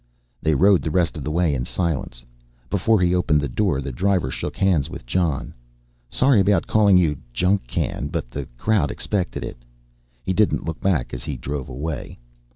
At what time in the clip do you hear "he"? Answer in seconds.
2.99-3.13, 10.23-10.33, 11.25-11.37